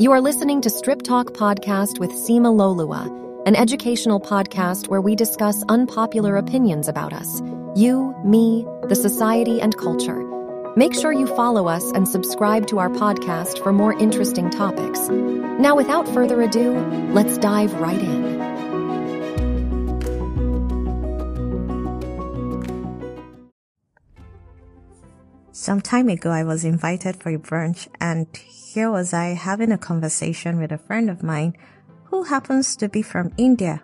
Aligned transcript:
You 0.00 0.12
are 0.12 0.20
listening 0.20 0.60
to 0.60 0.70
Strip 0.70 1.02
Talk 1.02 1.32
Podcast 1.32 1.98
with 1.98 2.10
Sinmiloluwa, 2.10 3.46
an 3.46 3.56
educational 3.56 4.20
podcast 4.20 4.88
where 4.88 5.00
we 5.00 5.16
discuss 5.16 5.64
unpopular 5.68 6.36
opinions 6.36 6.88
about 6.88 7.12
us 7.12 7.42
you, 7.74 8.14
me, 8.24 8.66
the 8.88 8.96
society, 8.96 9.60
and 9.60 9.76
culture. 9.76 10.24
Make 10.76 10.94
sure 10.94 11.12
you 11.12 11.26
follow 11.26 11.68
us 11.68 11.84
and 11.92 12.08
subscribe 12.08 12.66
to 12.68 12.78
our 12.78 12.88
podcast 12.88 13.62
for 13.62 13.72
more 13.72 13.92
interesting 13.98 14.50
topics. 14.50 15.08
Now, 15.08 15.76
without 15.76 16.08
further 16.08 16.40
ado, 16.42 16.78
let's 17.12 17.38
dive 17.38 17.74
right 17.74 18.00
in. 18.00 18.47
Some 25.60 25.80
time 25.80 26.08
ago, 26.08 26.30
I 26.30 26.44
was 26.44 26.64
invited 26.64 27.16
for 27.16 27.30
a 27.30 27.36
brunch, 27.36 27.88
and 28.00 28.28
here 28.36 28.92
was 28.92 29.12
I 29.12 29.34
having 29.34 29.72
a 29.72 29.76
conversation 29.76 30.60
with 30.60 30.70
a 30.70 30.78
friend 30.78 31.10
of 31.10 31.24
mine 31.24 31.56
who 32.04 32.22
happens 32.22 32.76
to 32.76 32.88
be 32.88 33.02
from 33.02 33.32
India. 33.36 33.82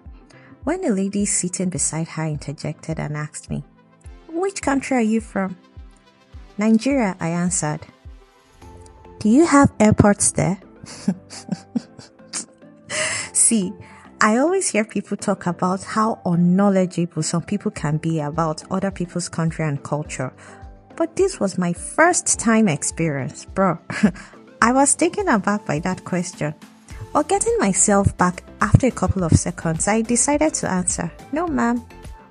When 0.62 0.84
a 0.84 0.90
lady 0.90 1.26
sitting 1.26 1.70
beside 1.70 2.06
her 2.10 2.26
interjected 2.26 3.00
and 3.00 3.16
asked 3.16 3.50
me, 3.50 3.64
Which 4.28 4.62
country 4.62 4.98
are 4.98 5.08
you 5.14 5.20
from? 5.20 5.56
Nigeria, 6.58 7.16
I 7.18 7.30
answered. 7.30 7.80
Do 9.18 9.28
you 9.28 9.44
have 9.44 9.72
airports 9.80 10.30
there? 10.30 10.60
See, 13.32 13.72
I 14.20 14.36
always 14.36 14.70
hear 14.70 14.84
people 14.84 15.16
talk 15.16 15.48
about 15.48 15.82
how 15.82 16.20
unknowledgeable 16.24 17.24
some 17.24 17.42
people 17.42 17.72
can 17.72 17.96
be 17.96 18.20
about 18.20 18.62
other 18.70 18.92
people's 18.92 19.28
country 19.28 19.66
and 19.66 19.82
culture, 19.82 20.32
but 20.96 21.16
this 21.16 21.40
was 21.40 21.58
my 21.58 21.72
first 21.72 22.38
time 22.38 22.68
experience, 22.68 23.44
bro. 23.44 23.78
I 24.62 24.72
was 24.72 24.94
taken 24.94 25.28
aback 25.28 25.66
by 25.66 25.78
that 25.80 26.04
question. 26.04 26.54
But 27.12 27.28
getting 27.28 27.56
myself 27.58 28.16
back 28.16 28.42
after 28.60 28.86
a 28.86 28.90
couple 28.90 29.24
of 29.24 29.32
seconds, 29.32 29.86
I 29.86 30.02
decided 30.02 30.54
to 30.54 30.70
answer, 30.70 31.12
No, 31.32 31.46
ma'am, 31.46 31.84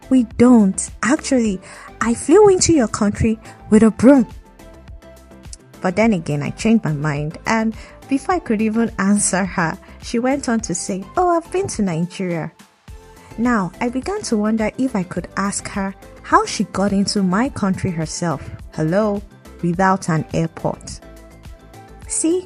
we 0.10 0.24
don't. 0.24 0.90
Actually, 1.02 1.62
I 2.02 2.14
flew 2.14 2.50
into 2.50 2.74
your 2.74 2.88
country 2.88 3.40
with 3.70 3.84
a 3.84 3.92
broom. 3.92 4.28
But 5.82 5.96
then 5.96 6.14
again, 6.14 6.42
I 6.42 6.50
changed 6.52 6.86
my 6.86 6.94
mind, 6.94 7.38
and 7.46 7.76
before 8.10 8.36
I 8.36 8.40
could 8.40 8.62
even 8.62 8.92
answer 9.00 9.46
her, 9.46 9.78
she 10.02 10.20
went 10.20 10.50
on 10.50 10.60
to 10.62 10.76
say, 10.76 11.04
Oh, 11.18 11.30
I've 11.30 11.52
been 11.52 11.68
to 11.68 11.82
Nigeria. 11.82 12.52
Now, 13.38 13.72
I 13.82 13.90
began 13.90 14.22
to 14.24 14.38
wonder 14.38 14.72
if 14.78 14.96
I 14.96 15.04
could 15.04 15.28
ask 15.38 15.68
her 15.70 15.96
how 16.24 16.46
she 16.46 16.64
got 16.66 16.92
into 16.92 17.22
my 17.22 17.50
country 17.50 17.92
herself. 17.92 18.50
Hello, 18.74 19.22
without 19.62 20.10
an 20.10 20.26
airport. 20.34 21.00
See, 22.08 22.46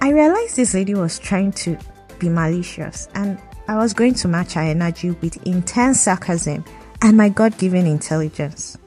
I 0.00 0.10
realized 0.10 0.56
this 0.56 0.74
lady 0.74 0.94
was 0.94 1.18
trying 1.18 1.52
to 1.52 1.78
be 2.18 2.28
malicious 2.28 3.08
and 3.14 3.38
I 3.68 3.76
was 3.76 3.94
going 3.94 4.14
to 4.14 4.28
match 4.28 4.52
her 4.52 4.60
energy 4.60 5.10
with 5.10 5.44
intense 5.46 6.00
sarcasm 6.00 6.64
and 7.02 7.16
my 7.16 7.28
God 7.28 7.58
given 7.58 7.86
intelligence. 7.86 8.78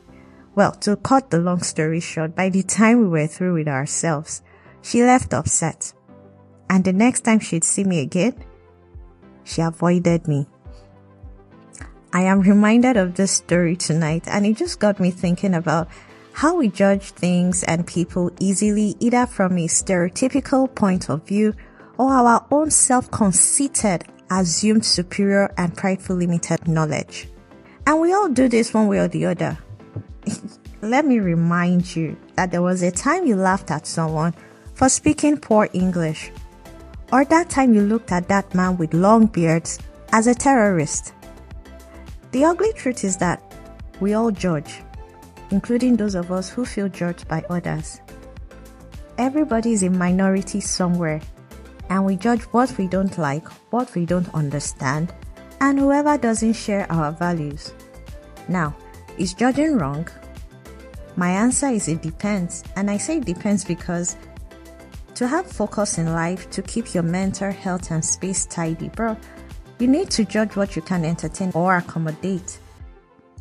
Well, 0.56 0.72
to 0.74 0.96
cut 0.98 1.30
the 1.30 1.40
long 1.40 1.62
story 1.62 2.00
short, 2.00 2.36
by 2.36 2.50
the 2.50 2.64
time 2.64 3.00
we 3.00 3.08
were 3.08 3.28
through 3.28 3.54
with 3.54 3.68
ourselves, 3.68 4.42
she 4.82 5.04
left 5.04 5.34
upset. 5.34 5.94
And 6.70 6.84
the 6.84 6.94
next 6.94 7.22
time 7.22 7.40
she'd 7.40 7.64
see 7.64 7.84
me 7.84 8.02
again, 8.02 8.36
she 9.44 9.62
avoided 9.62 10.28
me. 10.28 10.48
I 12.12 12.22
am 12.22 12.42
reminded 12.42 12.98
of 12.98 13.16
this 13.16 13.32
story 13.32 13.76
tonight 13.76 14.24
and 14.28 14.46
it 14.46 14.58
just 14.58 14.80
got 14.80 15.00
me 15.00 15.12
thinking 15.12 15.54
about 15.54 15.88
how 16.34 16.56
we 16.56 16.68
judge 16.68 17.12
things 17.12 17.64
and 17.64 17.86
people 17.86 18.32
easily 18.40 18.96
either 19.00 19.28
from 19.28 19.58
a 19.58 19.68
stereotypical 19.68 20.74
point 20.74 21.10
of 21.10 21.28
view 21.28 21.54
or 22.00 22.12
our 22.12 22.46
own 22.50 22.72
self-conceited, 22.72 24.06
assumed 24.32 24.86
superior 24.86 25.54
and 25.58 25.76
prideful 25.76 26.16
limited 26.16 26.68
knowledge. 26.68 27.28
And 27.86 28.00
we 28.00 28.14
all 28.14 28.30
do 28.30 28.48
this 28.48 28.74
one 28.74 28.88
way 28.88 29.00
or 29.00 29.08
the 29.08 29.26
other. 29.28 29.58
Let 30.82 31.06
me 31.06 31.20
remind 31.20 31.96
you 31.96 32.18
that 32.36 32.52
there 32.52 32.62
was 32.62 32.82
a 32.82 32.92
time 32.92 33.28
you 33.28 33.36
laughed 33.36 33.70
at 33.70 33.86
someone 33.86 34.34
for 34.74 34.90
speaking 34.90 35.38
poor 35.38 35.68
English. 35.74 36.32
Or 37.12 37.26
that 37.26 37.50
time 37.50 37.74
you 37.74 37.82
looked 37.82 38.12
at 38.12 38.30
that 38.30 38.56
man 38.56 38.78
with 38.78 38.94
long 38.94 39.26
beards 39.26 39.78
as 40.12 40.26
a 40.26 40.34
terrorist. 40.34 41.14
The 42.32 42.46
ugly 42.46 42.74
truth 42.74 43.04
is 43.04 43.18
that 43.18 43.42
we 44.00 44.14
all 44.14 44.32
judge, 44.32 44.82
including 45.50 45.96
those 45.96 46.16
of 46.16 46.32
us 46.32 46.50
who 46.50 46.64
feel 46.64 46.88
judged 46.88 47.28
by 47.28 47.44
others. 47.50 48.02
Everybody 49.18 49.74
is 49.74 49.84
a 49.84 49.90
minority 49.90 50.62
somewhere, 50.62 51.22
and 51.90 52.06
we 52.06 52.16
judge 52.16 52.44
what 52.54 52.78
we 52.78 52.88
don't 52.88 53.18
like, 53.18 53.48
what 53.72 53.94
we 53.96 54.06
don't 54.06 54.34
understand, 54.34 55.14
and 55.60 55.80
whoever 55.80 56.18
doesn't 56.18 56.54
share 56.54 56.90
our 56.92 57.12
values. 57.12 57.74
Now, 58.48 58.76
is 59.18 59.34
judging 59.34 59.78
wrong? 59.78 60.08
My 61.16 61.32
answer 61.32 61.68
is 61.68 61.88
it 61.88 62.02
depends, 62.02 62.64
and 62.76 62.90
I 62.90 62.98
say 62.98 63.18
it 63.18 63.26
depends 63.26 63.66
because 63.66 64.16
to 65.16 65.28
have 65.28 65.52
focus 65.52 65.98
in 65.98 66.14
life, 66.14 66.50
to 66.52 66.62
keep 66.62 66.94
your 66.94 67.04
mental 67.04 67.52
health 67.52 67.92
and 67.92 68.06
space 68.06 68.46
tidy, 68.46 68.88
bro, 68.90 69.18
you 69.80 69.88
need 69.88 70.12
to 70.12 70.26
judge 70.26 70.56
what 70.56 70.76
you 70.76 70.82
can 70.82 71.06
entertain 71.06 71.52
or 71.56 71.78
accommodate 71.78 72.60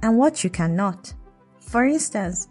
and 0.03 0.17
what 0.17 0.45
you 0.45 0.51
cannot. 0.51 1.13
For 1.61 1.85
instance, 1.85 2.49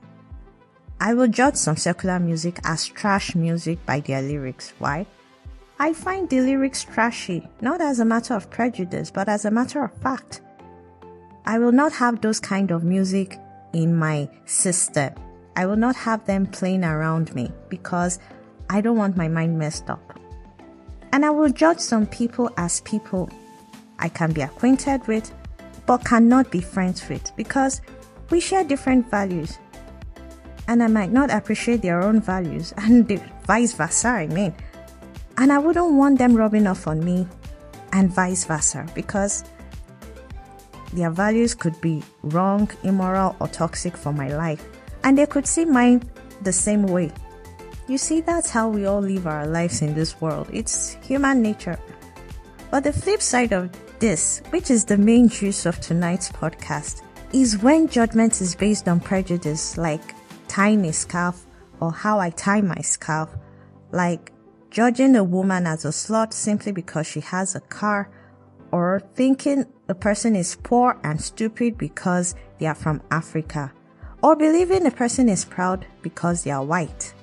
I 1.00 1.14
will 1.14 1.28
judge 1.28 1.56
some 1.56 1.78
secular 1.78 2.20
music 2.20 2.60
as 2.64 2.86
trash 2.86 3.34
music 3.36 3.84
by 3.86 4.02
their 4.02 4.22
lyrics. 4.22 4.74
Why? 4.80 5.06
I 5.80 5.94
find 5.94 6.28
the 6.28 6.42
lyrics 6.42 6.84
trashy, 6.84 7.48
not 7.62 7.82
as 7.82 8.00
a 8.00 8.06
matter 8.06 8.34
of 8.34 8.50
prejudice, 8.50 9.12
but 9.12 9.30
as 9.30 9.46
a 9.46 9.52
matter 9.52 9.84
of 9.84 9.94
fact. 10.02 10.42
I 11.46 11.60
will 11.60 11.72
not 11.72 11.94
have 11.94 12.20
those 12.20 12.40
kind 12.40 12.72
of 12.72 12.84
music 12.84 13.40
in 13.74 13.96
my 13.96 14.28
system. 14.46 15.14
I 15.56 15.66
will 15.66 15.78
not 15.78 15.96
have 15.96 16.26
them 16.26 16.46
playing 16.48 16.84
around 16.84 17.34
me 17.34 17.52
because 17.70 18.20
I 18.70 18.82
don't 18.82 18.98
want 18.98 19.16
my 19.16 19.28
mind 19.28 19.58
messed 19.58 19.90
up. 19.90 20.20
And 21.14 21.24
I 21.24 21.30
will 21.30 21.50
judge 21.50 21.80
some 21.80 22.06
people 22.06 22.52
as 22.58 22.82
people 22.82 23.30
I 24.00 24.10
can 24.10 24.32
be 24.32 24.42
acquainted 24.42 25.06
with, 25.08 25.32
but 25.86 26.06
cannot 26.06 26.52
be 26.52 26.62
friends 26.62 27.08
with 27.10 27.36
because 27.36 27.82
we 28.30 28.40
share 28.40 28.64
different 28.64 29.10
values. 29.10 29.58
And 30.68 30.84
I 30.84 30.88
might 30.88 31.12
not 31.12 31.32
appreciate 31.32 31.82
their 31.82 32.02
own 32.02 32.20
values, 32.20 32.74
and 32.78 33.08
vice 33.46 33.74
versa, 33.74 34.10
I 34.10 34.28
mean. 34.28 34.54
And 35.38 35.52
I 35.52 35.60
wouldn't 35.60 35.94
want 35.94 36.18
them 36.18 36.36
rubbing 36.36 36.68
off 36.68 36.88
on 36.88 37.04
me, 37.04 37.28
and 37.94 38.10
vice 38.12 38.46
versa, 38.46 38.86
because 38.94 39.44
their 40.94 41.10
values 41.10 41.54
could 41.54 41.80
be 41.80 42.04
wrong, 42.24 42.70
immoral, 42.84 43.36
or 43.40 43.48
toxic 43.48 43.96
for 43.96 44.12
my 44.12 44.30
life, 44.30 44.66
and 45.04 45.18
they 45.18 45.26
could 45.26 45.48
see 45.48 45.66
mine 45.66 46.04
the 46.42 46.52
same 46.54 46.84
way. 46.84 47.12
You 47.88 47.98
see, 47.98 48.20
that's 48.20 48.50
how 48.50 48.68
we 48.68 48.86
all 48.86 49.00
live 49.00 49.28
our 49.28 49.48
lives 49.48 49.82
in 49.82 49.94
this 49.94 50.20
world. 50.20 50.50
It's 50.52 50.94
human 50.96 51.42
nature. 51.42 51.80
But 52.70 52.84
the 52.84 52.92
flip 52.92 53.22
side 53.22 53.54
of 53.54 53.70
this, 54.00 54.42
which 54.50 54.72
is 54.72 54.86
the 54.86 54.98
main 54.98 55.28
juice 55.28 55.66
of 55.66 55.80
tonight's 55.80 56.32
podcast, 56.32 57.02
is 57.34 57.58
when 57.58 57.88
judgment 57.88 58.40
is 58.42 58.56
based 58.56 58.88
on 58.88 59.00
prejudice, 59.00 59.78
like 59.78 60.16
tying 60.48 60.86
a 60.86 60.94
scarf 60.94 61.46
or 61.80 61.92
how 61.92 62.20
I 62.20 62.30
tie 62.32 62.62
my 62.62 62.82
scarf, 62.82 63.30
like 63.92 64.32
judging 64.70 65.16
a 65.16 65.24
woman 65.24 65.68
as 65.68 65.86
a 65.86 65.90
slut 65.90 66.34
simply 66.34 66.72
because 66.72 67.08
she 67.08 67.20
has 67.22 67.56
a 67.56 67.62
car, 67.62 68.10
or 68.72 69.02
thinking 69.16 69.66
a 69.88 69.96
person 69.96 70.36
is 70.36 70.58
poor 70.64 71.00
and 71.04 71.22
stupid 71.22 71.78
because 71.78 72.36
they 72.60 72.66
are 72.66 72.76
from 72.76 73.02
Africa, 73.12 73.72
or 74.22 74.36
believing 74.36 74.86
a 74.86 74.92
person 74.92 75.30
is 75.30 75.46
proud 75.46 75.86
because 76.02 76.44
they 76.44 76.52
are 76.52 76.66
white. 76.66 77.14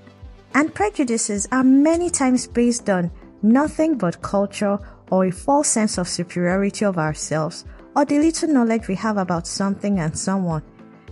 And 0.55 0.73
prejudices 0.73 1.49
are 1.51 1.65
many 1.65 2.11
times 2.11 2.47
based 2.47 2.89
on 2.89 3.11
nothing 3.45 3.97
but 3.97 4.23
culture 4.23 4.79
or 5.11 5.27
a 5.27 5.31
false 5.31 5.69
sense 5.69 5.99
of 5.99 6.09
superiority 6.09 6.85
of 6.85 6.99
ourselves 6.99 7.65
or 7.95 8.05
the 8.05 8.19
little 8.19 8.49
knowledge 8.49 8.89
we 8.89 8.95
have 8.95 9.19
about 9.19 9.47
something 9.47 10.01
and 10.01 10.19
someone. 10.19 10.63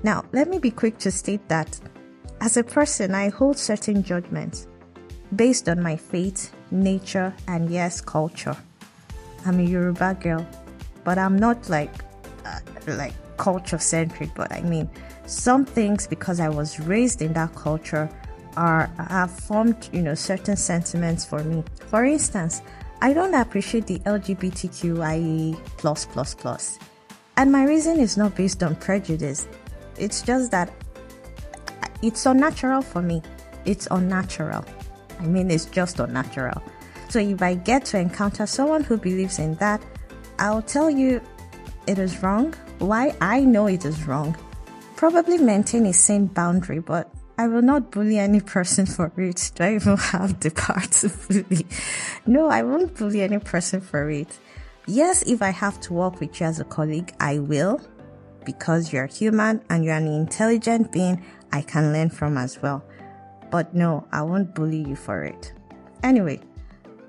Now, 0.03 0.25
let 0.33 0.49
me 0.49 0.59
be 0.59 0.71
quick 0.71 0.99
to 0.99 1.11
state 1.11 1.47
that 1.49 1.79
as 2.41 2.57
a 2.57 2.65
person, 2.65 3.15
I 3.15 3.29
hold 3.29 3.57
certain 3.57 4.03
judgments 4.03 4.67
based 5.37 5.69
on 5.69 5.81
my 5.81 5.95
faith, 5.95 6.53
nature, 6.73 7.33
and 7.47 7.71
yes, 7.71 8.01
culture. 8.01 8.57
I'm 9.47 9.61
a 9.61 9.63
Yoruba 9.63 10.19
girl, 10.21 10.45
but 11.05 11.19
I'm 11.19 11.39
not 11.39 11.71
like 11.71 11.95
uh, 12.45 12.59
like 12.89 13.15
culture 13.37 13.79
centric. 13.79 14.31
But 14.35 14.51
I 14.51 14.63
mean, 14.63 14.91
some 15.27 15.65
things 15.65 16.09
because 16.09 16.41
I 16.41 16.49
was 16.49 16.81
raised 16.81 17.23
in 17.23 17.33
that 17.35 17.55
culture 17.55 18.11
are 18.57 18.87
have 19.09 19.31
formed 19.31 19.89
you 19.93 20.03
know 20.03 20.15
certain 20.15 20.57
sentiments 20.57 21.25
for 21.25 21.43
me. 21.45 21.65
For 21.87 22.05
instance, 22.05 22.63
I 23.01 23.13
don't 23.13 23.35
appreciate 23.35 23.87
the 23.87 23.99
LGBTQIA 24.01 25.59
plus 25.77 26.07
plus 26.07 26.35
plus. 26.35 26.79
And 27.37 27.51
my 27.51 27.65
reason 27.65 27.99
is 27.99 28.17
not 28.17 28.35
based 28.37 28.63
on 28.63 28.77
prejudice. 28.77 29.49
It's 29.99 30.23
just 30.23 30.51
that 30.51 30.73
it's 32.03 32.27
unnatural 32.27 32.83
for 32.83 33.03
me. 33.03 33.23
It's 33.65 33.89
unnatural. 33.91 34.65
I 35.19 35.27
mean, 35.27 35.51
it's 35.51 35.67
just 35.67 35.99
unnatural. 36.01 36.63
So 37.09 37.19
if 37.19 37.43
I 37.43 37.55
get 37.55 37.85
to 37.87 37.99
encounter 37.99 38.47
someone 38.47 38.83
who 38.83 38.97
believes 38.97 39.39
in 39.39 39.55
that, 39.57 39.83
I'll 40.39 40.63
tell 40.63 40.91
you 40.91 41.21
it 41.87 41.99
is 41.99 42.23
wrong, 42.23 42.55
why 42.79 43.15
I 43.21 43.41
know 43.41 43.67
it 43.67 43.85
is 43.85 44.07
wrong. 44.07 44.37
Probably 44.97 45.39
maintain 45.39 45.87
a 45.87 45.93
sane 45.93 46.27
boundary, 46.27 46.79
but 46.79 47.13
I 47.39 47.49
will 47.49 47.63
not 47.63 47.91
bully 47.91 48.19
any 48.19 48.41
person 48.41 48.87
for 48.87 49.13
it. 49.17 49.53
Do 49.55 49.65
I 49.65 49.75
even 49.75 49.97
have 49.97 50.41
the 50.41 50.51
power 50.51 50.81
to 50.81 51.09
bully? 51.09 51.67
No, 52.27 52.49
I 52.49 52.63
won't 52.63 52.97
bully 52.97 53.23
any 53.23 53.39
person 53.39 53.81
for 53.81 54.11
it. 54.11 54.39
Yes, 54.87 55.23
if 55.23 55.43
I 55.43 55.51
have 55.51 55.81
to 55.83 55.93
work 55.93 56.21
with 56.21 56.41
you 56.41 56.47
as 56.47 56.61
a 56.61 56.65
colleague, 56.65 57.15
I 57.21 57.39
will, 57.39 57.81
because 58.45 58.93
you're 58.93 59.07
human 59.07 59.63
and 59.71 59.85
you're 59.85 59.95
an 59.95 60.09
intelligent 60.09 60.93
being 60.93 61.25
I 61.53 61.63
can 61.63 61.93
learn 61.93 62.11
from 62.11 62.37
as 62.37 62.61
well. 62.61 62.85
But 63.51 63.75
no, 63.75 64.07
I 64.11 64.23
won't 64.23 64.55
bully 64.55 64.83
you 64.83 64.97
for 64.97 65.23
it. 65.23 65.53
Anyway, 66.03 66.41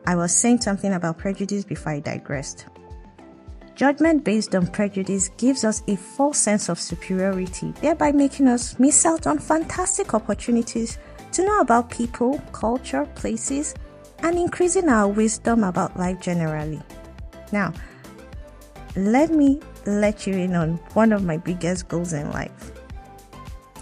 I 0.05 0.15
was 0.15 0.35
saying 0.35 0.61
something 0.61 0.93
about 0.93 1.17
prejudice 1.17 1.63
before 1.63 1.93
I 1.93 1.99
digressed. 1.99 2.67
Judgment 3.75 4.23
based 4.23 4.53
on 4.53 4.67
prejudice 4.67 5.29
gives 5.37 5.63
us 5.63 5.81
a 5.87 5.95
false 5.95 6.37
sense 6.37 6.69
of 6.69 6.79
superiority, 6.79 7.73
thereby 7.81 8.11
making 8.11 8.47
us 8.47 8.77
miss 8.79 9.05
out 9.05 9.25
on 9.25 9.39
fantastic 9.39 10.13
opportunities 10.13 10.99
to 11.31 11.43
know 11.43 11.59
about 11.59 11.89
people, 11.89 12.37
culture, 12.51 13.07
places, 13.15 13.73
and 14.19 14.37
increasing 14.37 14.89
our 14.89 15.07
wisdom 15.07 15.63
about 15.63 15.97
life 15.97 16.19
generally. 16.21 16.81
Now, 17.51 17.73
let 18.95 19.31
me 19.31 19.59
let 19.87 20.27
you 20.27 20.35
in 20.35 20.55
on 20.55 20.75
one 20.93 21.11
of 21.11 21.23
my 21.23 21.37
biggest 21.37 21.87
goals 21.87 22.13
in 22.13 22.29
life. 22.31 22.71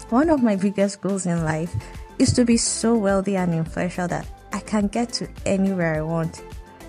One 0.08 0.28
of 0.28 0.42
my 0.42 0.56
biggest 0.56 1.00
goals 1.00 1.24
in 1.24 1.42
life 1.42 1.74
is 2.18 2.32
to 2.34 2.44
be 2.44 2.58
so 2.58 2.94
wealthy 2.94 3.36
and 3.36 3.54
influential 3.54 4.08
that 4.08 4.26
I 4.52 4.60
can 4.60 4.88
get 4.88 5.10
to 5.14 5.28
anywhere 5.46 5.94
I 5.94 6.02
want. 6.02 6.42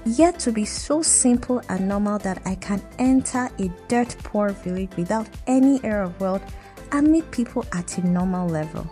Yet 0.05 0.37
to 0.39 0.51
be 0.51 0.65
so 0.65 1.01
simple 1.01 1.61
and 1.69 1.87
normal 1.87 2.19
that 2.19 2.41
I 2.45 2.55
can 2.55 2.81
enter 2.99 3.49
a 3.57 3.71
dirt 3.87 4.15
poor 4.23 4.49
village 4.49 4.91
without 4.97 5.29
any 5.47 5.83
air 5.83 6.03
of 6.03 6.19
wealth 6.19 6.43
and 6.91 7.07
meet 7.07 7.29
people 7.31 7.65
at 7.71 7.97
a 7.97 8.05
normal 8.05 8.47
level. 8.47 8.85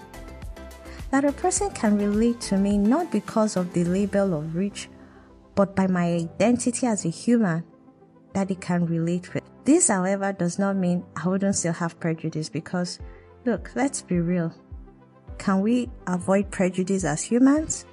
That 1.12 1.26
a 1.26 1.34
person 1.34 1.70
can 1.72 1.98
relate 1.98 2.40
to 2.42 2.58
me 2.58 2.78
not 2.78 3.12
because 3.12 3.58
of 3.58 3.74
the 3.74 3.84
label 3.84 4.34
of 4.34 4.56
rich, 4.56 4.88
but 5.54 5.76
by 5.76 5.88
my 5.88 6.14
identity 6.14 6.88
as 6.88 7.04
a 7.04 7.10
human 7.10 7.66
that 8.34 8.48
he 8.48 8.56
can 8.56 8.86
relate 8.86 9.34
with. 9.34 9.44
This, 9.66 9.90
however, 9.90 10.32
does 10.32 10.58
not 10.58 10.78
mean 10.78 11.04
I 11.18 11.28
wouldn't 11.28 11.58
still 11.58 11.74
have 11.74 12.00
prejudice 12.00 12.48
because, 12.48 13.00
look, 13.46 13.72
let's 13.76 14.02
be 14.02 14.20
real. 14.20 14.54
Can 15.38 15.60
we 15.60 15.90
avoid 16.08 16.50
prejudice 16.50 17.04
as 17.04 17.22
humans? 17.24 17.86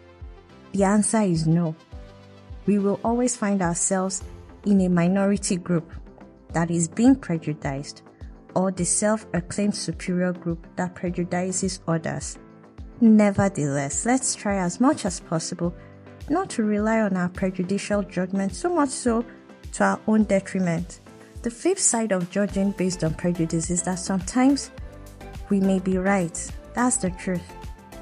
The 0.73 0.85
answer 0.85 1.23
is 1.23 1.47
no. 1.49 1.75
We 2.69 2.79
will 2.79 3.00
always 3.03 3.35
find 3.35 3.62
ourselves 3.62 4.23
in 4.67 4.82
a 4.82 4.91
minority 4.91 5.56
group 5.56 5.91
that 6.53 6.70
is 6.70 6.87
being 6.87 7.17
prejudiced 7.17 8.03
or 8.55 8.70
the 8.70 8.85
self 8.85 9.26
acclaimed 9.32 9.75
superior 9.75 10.35
group 10.35 10.67
that 10.76 10.94
prejudices 10.94 11.81
others. 11.88 12.37
Nevertheless, 13.00 14.05
let's 14.05 14.35
try 14.35 14.59
as 14.59 14.81
much 14.81 15.06
as 15.06 15.19
possible 15.19 15.75
not 16.29 16.50
to 16.50 16.62
rely 16.62 17.00
on 17.00 17.17
our 17.17 17.31
prejudicial 17.31 18.03
judgment 18.03 18.55
so 18.55 18.69
much 18.69 18.91
so 18.91 19.25
to 19.73 19.85
our 19.85 20.00
own 20.06 20.25
detriment. 20.25 21.00
The 21.41 21.50
flip 21.50 21.79
side 21.79 22.12
of 22.12 22.31
judging 22.31 22.73
based 22.73 23.03
on 23.03 23.14
prejudice 23.14 23.71
is 23.71 23.82
that 23.85 23.99
sometimes 23.99 24.73
we 25.49 25.59
may 25.59 25.79
be 25.79 25.97
right. 25.97 26.37
That's 26.75 26.99
the 26.99 27.12
truth 27.12 27.50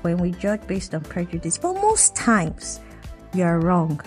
when 0.03 0.19
we 0.19 0.33
judge 0.33 0.67
based 0.67 0.93
on 0.93 1.03
prejudice, 1.03 1.57
but 1.57 1.75
most 1.75 2.17
times 2.17 2.81
we 3.33 3.43
are 3.43 3.61
wrong. 3.61 4.01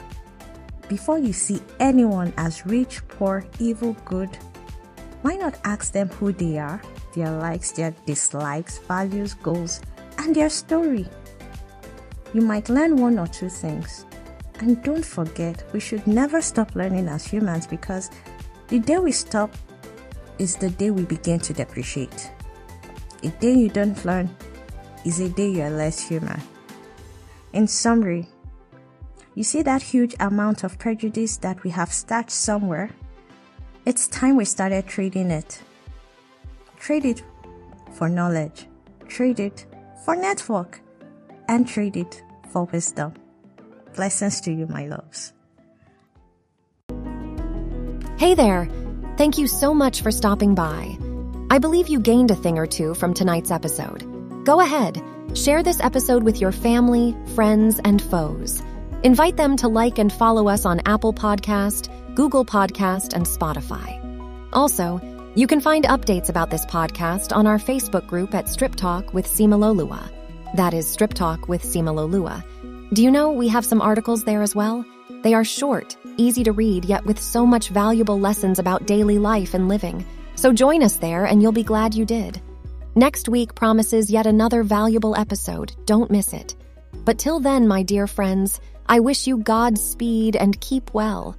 Before 0.90 1.20
you 1.20 1.34
see 1.34 1.62
anyone 1.80 2.34
as 2.36 2.66
rich, 2.66 3.08
poor, 3.08 3.46
evil, 3.60 3.96
good, 4.06 4.36
why 5.22 5.36
not 5.36 5.60
ask 5.64 5.94
them 5.94 6.10
who 6.10 6.32
they 6.32 6.58
are, 6.58 6.82
their 7.14 7.30
likes, 7.30 7.72
their 7.72 7.94
dislikes, 8.08 8.80
values, 8.80 9.36
goals, 9.36 9.82
and 10.18 10.36
their 10.36 10.50
story? 10.50 11.08
You 12.34 12.42
might 12.42 12.70
learn 12.70 12.98
one 12.98 13.20
or 13.20 13.28
two 13.28 13.50
things. 13.50 14.08
And 14.62 14.82
don't 14.82 15.06
forget, 15.06 15.64
we 15.74 15.80
should 15.80 16.08
never 16.08 16.42
stop 16.42 16.74
learning 16.74 17.08
as 17.08 17.24
humans 17.24 17.68
because 17.68 18.10
the 18.68 18.80
day 18.80 18.98
we 18.98 19.12
stop 19.12 19.54
is 20.40 20.56
the 20.56 20.72
day 20.72 20.90
we 20.90 21.04
begin 21.04 21.40
to 21.42 21.54
depreciate. 21.54 22.32
A 23.24 23.30
day 23.30 23.54
you 23.54 23.70
don't 23.70 24.04
learn 24.06 24.28
is 25.06 25.20
a 25.20 25.30
day 25.30 25.50
you're 25.50 25.70
less 25.70 26.00
human. 26.00 26.42
In 27.54 27.68
summary, 27.68 28.28
you 29.40 29.44
see 29.46 29.62
that 29.62 29.82
huge 29.82 30.14
amount 30.20 30.66
of 30.66 30.78
prejudice 30.78 31.38
that 31.38 31.64
we 31.64 31.70
have 31.70 31.94
stashed 31.94 32.30
somewhere? 32.30 32.90
It's 33.86 34.06
time 34.10 34.36
we 34.36 34.44
started 34.44 34.86
trading 34.86 35.32
it. 35.32 35.62
Trade 36.78 37.06
it 37.06 37.24
for 37.94 38.10
knowledge, 38.10 38.68
trade 39.08 39.40
it 39.40 39.66
for 40.04 40.18
network, 40.18 40.82
and 41.48 41.66
trade 41.66 41.96
it 41.96 42.22
for 42.52 42.66
wisdom. 42.66 43.14
Blessings 43.96 44.42
to 44.42 44.52
you, 44.52 44.68
my 44.68 44.88
loves. 44.88 45.32
Hey 48.18 48.34
there! 48.34 48.68
Thank 49.16 49.38
you 49.38 49.48
so 49.48 49.74
much 49.74 50.02
for 50.02 50.12
stopping 50.12 50.54
by. 50.54 50.98
I 51.50 51.60
believe 51.60 51.88
you 51.88 52.02
gained 52.02 52.32
a 52.32 52.36
thing 52.36 52.58
or 52.58 52.68
two 52.68 52.94
from 52.94 53.14
tonight's 53.14 53.52
episode. 53.52 54.04
Go 54.44 54.60
ahead, 54.60 55.02
share 55.34 55.64
this 55.64 55.80
episode 55.80 56.24
with 56.24 56.42
your 56.42 56.52
family, 56.52 57.16
friends, 57.36 57.80
and 57.86 58.02
foes. 58.02 58.62
Invite 59.04 59.38
them 59.38 59.56
to 59.58 59.70
like 59.70 59.98
and 59.98 60.12
follow 60.12 60.50
us 60.50 60.66
on 60.66 60.82
Apple 60.86 61.14
Podcast, 61.14 61.88
Google 62.16 62.44
Podcast, 62.44 63.14
and 63.14 63.26
Spotify. 63.26 63.98
Also, 64.52 65.00
you 65.36 65.48
can 65.48 65.62
find 65.62 65.86
updates 65.86 66.28
about 66.28 66.50
this 66.50 66.66
podcast 66.66 67.34
on 67.34 67.48
our 67.48 67.58
Facebook 67.58 68.06
group 68.08 68.36
at 68.36 68.50
Strip 68.50 68.76
Talk 68.76 69.14
with 69.14 69.26
Sinmiloluwa. 69.26 70.12
That 70.58 70.74
is 70.74 70.86
Strip 70.86 71.14
Talk 71.14 71.48
with 71.48 71.64
Sinmiloluwa. 71.64 72.44
Do 72.94 73.02
you 73.02 73.10
know 73.10 73.32
we 73.32 73.48
have 73.48 73.64
some 73.64 73.82
articles 73.82 74.26
there 74.26 74.42
as 74.42 74.54
well? 74.54 74.84
They 75.24 75.34
are 75.34 75.46
short, 75.46 75.96
easy 76.18 76.44
to 76.44 76.52
read, 76.52 76.84
yet 76.84 77.06
with 77.06 77.22
so 77.22 77.46
much 77.46 77.70
valuable 77.70 78.20
lessons 78.20 78.60
about 78.60 78.86
daily 78.86 79.18
life 79.18 79.54
and 79.54 79.70
living. 79.70 80.06
So 80.36 80.52
join 80.52 80.84
us 80.84 80.98
there 80.98 81.24
and 81.24 81.42
you'll 81.42 81.54
be 81.54 81.64
glad 81.64 81.96
you 81.96 82.04
did. 82.04 82.42
Next 82.96 83.30
week 83.30 83.56
promises 83.56 84.10
yet 84.12 84.28
another 84.28 84.62
valuable 84.62 85.16
episode. 85.16 85.74
Don't 85.86 86.12
miss 86.12 86.34
it. 86.34 86.58
But 87.06 87.18
till 87.18 87.40
then, 87.40 87.68
my 87.68 87.84
dear 87.84 88.08
friends, 88.08 88.60
I 88.92 89.00
wish 89.00 89.28
you 89.28 89.38
Godspeed 89.38 90.36
and 90.36 90.60
keep 90.62 90.96
well. 90.96 91.36